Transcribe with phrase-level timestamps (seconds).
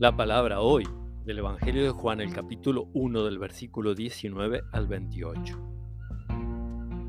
[0.00, 0.88] La palabra hoy
[1.26, 5.60] del Evangelio de Juan, el capítulo 1 del versículo 19 al 28.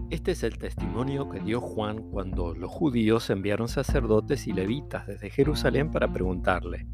[0.10, 5.30] Este es el testimonio que dio Juan cuando los judíos enviaron sacerdotes y levitas desde
[5.30, 6.86] Jerusalén para preguntarle,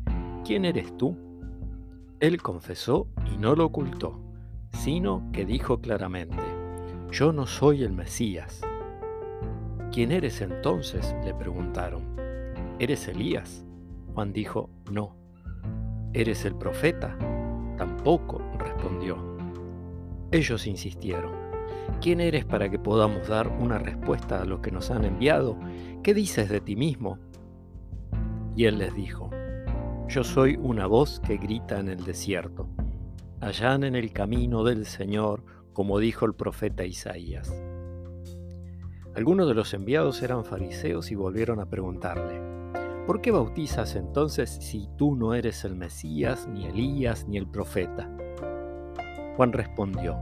[0.46, 1.18] ¿quién eres tú?
[2.20, 4.22] Él confesó y no lo ocultó,
[4.74, 6.44] sino que dijo claramente,
[7.12, 8.62] yo no soy el Mesías.
[9.92, 11.16] ¿Quién eres entonces?
[11.26, 12.16] le preguntaron.
[12.78, 13.66] ¿Eres Elías?
[14.14, 15.27] Juan dijo, no.
[16.18, 17.16] ¿Eres el profeta?
[17.78, 19.38] Tampoco, respondió.
[20.32, 21.32] Ellos insistieron.
[22.02, 25.60] ¿Quién eres para que podamos dar una respuesta a los que nos han enviado?
[26.02, 27.20] ¿Qué dices de ti mismo?
[28.56, 29.30] Y él les dijo,
[30.08, 32.68] Yo soy una voz que grita en el desierto.
[33.40, 37.54] Allá en el camino del Señor, como dijo el profeta Isaías.
[39.16, 42.57] Algunos de los enviados eran fariseos y volvieron a preguntarle,
[43.08, 48.12] ¿por qué bautizas entonces si tú no eres el Mesías, ni Elías, ni el profeta?
[49.38, 50.18] Juan respondió,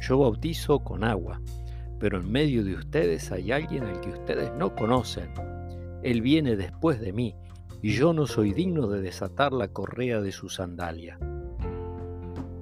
[0.00, 1.40] yo bautizo con agua,
[2.00, 5.32] pero en medio de ustedes hay alguien al que ustedes no conocen.
[6.02, 7.36] Él viene después de mí,
[7.80, 11.18] y yo no soy digno de desatar la correa de su sandalia.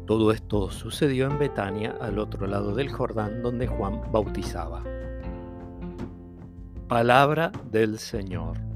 [0.06, 4.84] Todo esto sucedió en Betania, al otro lado del Jordán, donde Juan bautizaba.
[6.86, 8.73] Palabra del Señor.